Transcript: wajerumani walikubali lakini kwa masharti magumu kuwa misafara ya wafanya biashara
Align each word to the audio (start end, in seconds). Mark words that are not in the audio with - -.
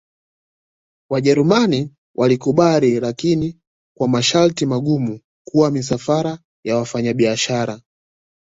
wajerumani 1.09 1.93
walikubali 2.15 2.99
lakini 2.99 3.59
kwa 3.97 4.07
masharti 4.07 4.65
magumu 4.65 5.19
kuwa 5.47 5.71
misafara 5.71 6.39
ya 6.65 6.77
wafanya 6.77 7.13
biashara 7.13 7.81